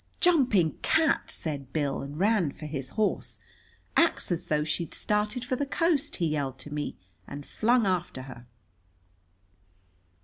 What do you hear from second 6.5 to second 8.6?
to me, and flung after her.